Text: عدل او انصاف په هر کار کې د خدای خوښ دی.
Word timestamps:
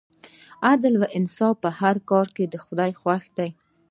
عدل 0.69 0.93
او 0.99 1.05
انصاف 1.17 1.55
په 1.63 1.69
هر 1.79 1.95
کار 2.09 2.27
کې 2.35 2.43
د 2.47 2.55
خدای 2.63 2.91
خوښ 2.99 3.23
دی. 3.37 3.49